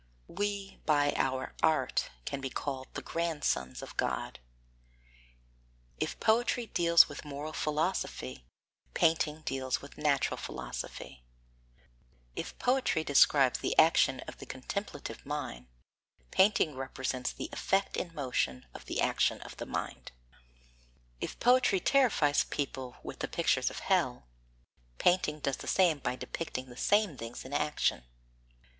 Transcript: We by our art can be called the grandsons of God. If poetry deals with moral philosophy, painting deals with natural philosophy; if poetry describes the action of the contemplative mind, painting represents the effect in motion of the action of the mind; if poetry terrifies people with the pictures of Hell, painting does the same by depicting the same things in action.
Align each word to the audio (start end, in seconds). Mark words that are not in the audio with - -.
We 0.27 0.79
by 0.87 1.13
our 1.15 1.53
art 1.61 2.09
can 2.25 2.41
be 2.41 2.49
called 2.49 2.87
the 2.95 3.03
grandsons 3.03 3.83
of 3.83 3.97
God. 3.97 4.39
If 5.99 6.19
poetry 6.19 6.65
deals 6.65 7.07
with 7.07 7.23
moral 7.23 7.53
philosophy, 7.53 8.43
painting 8.95 9.41
deals 9.45 9.79
with 9.79 9.99
natural 9.99 10.37
philosophy; 10.37 11.23
if 12.35 12.57
poetry 12.57 13.03
describes 13.03 13.59
the 13.59 13.77
action 13.77 14.21
of 14.21 14.39
the 14.39 14.47
contemplative 14.47 15.23
mind, 15.23 15.67
painting 16.31 16.73
represents 16.73 17.31
the 17.31 17.49
effect 17.51 17.95
in 17.95 18.11
motion 18.15 18.65
of 18.73 18.85
the 18.85 19.01
action 19.01 19.39
of 19.41 19.55
the 19.57 19.67
mind; 19.67 20.11
if 21.19 21.39
poetry 21.39 21.79
terrifies 21.79 22.43
people 22.45 22.97
with 23.03 23.19
the 23.19 23.27
pictures 23.27 23.69
of 23.69 23.77
Hell, 23.81 24.25
painting 24.97 25.39
does 25.41 25.57
the 25.57 25.67
same 25.67 25.99
by 25.99 26.15
depicting 26.15 26.69
the 26.69 26.75
same 26.75 27.17
things 27.17 27.45
in 27.45 27.53
action. 27.53 28.03